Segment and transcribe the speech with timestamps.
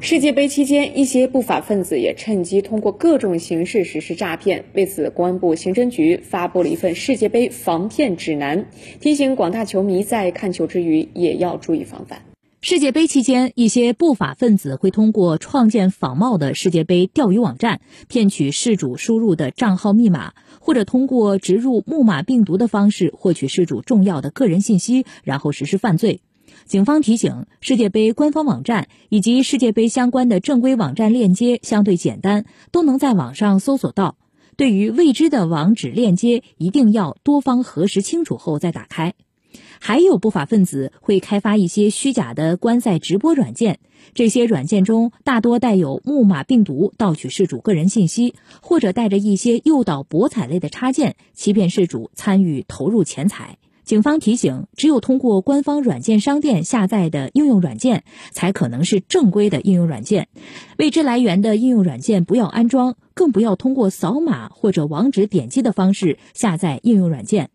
[0.00, 4.64] 世界杯期间，一些不法分子也趁机通过各种形式实施诈骗。
[4.72, 8.66] 为此，公安部刑侦局发布了一份世界杯防骗指南，
[9.00, 12.22] 提醒广大球迷在看球之余也要注意防范。
[12.60, 26.20] 世界杯期间，一些不法分子会通过创建仿冒的世界杯钓鱼网站，骗取事主输入的账号密码，或者通过植入木马病毒的方式获取事主重要的个人信息，然后实施犯罪。
[26.66, 34.16] 警方提醒，世界杯官方网站以及世界杯相关的正规网站链接相对简单，都能在网上搜索到。
[34.56, 39.14] 对于未知的网址链接，一定要多方核实清楚后再打开。
[39.80, 43.78] 还有不法分子会开发一些虚假的观赛直播软件，
[44.12, 53.58] 这些软件中大多带有木马病毒，盗取事主个人信息，或者带着一些诱导博彩类的插件，欺骗事主参与投入钱财。
[53.88, 60.28] 警方提醒，只有通过官方软件商店下载的应用软件，才可能是正规的应用软件。
[60.76, 67.48] 未知来源的应用软件不要安装，更不要通过扫码或者网址点击的方式下载应用软件。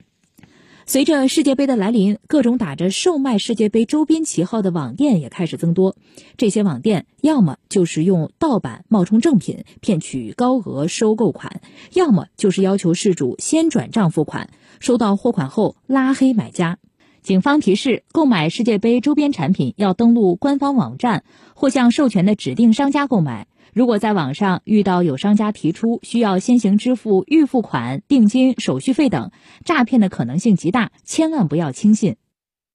[0.85, 5.95] 随着世界杯的来临，各种打着售卖世界杯周边旗号的网店也开始增多。
[6.35, 11.61] 这些网店要么就是用盗版冒充正品，骗取高额收购款；
[11.93, 14.49] 要么就是要求事主先转账付款，
[14.81, 16.79] 收到货款后拉黑买家。
[17.21, 21.23] 警方提示：购买世界杯周边产品要登录官方网站
[21.55, 23.47] 或向授权的指定商家购买。
[23.73, 29.31] 如果在网上遇到有商家提出需要先行支付预付款、定金、手续费等，
[29.65, 32.17] 诈骗的可能性极大，千万不要轻信。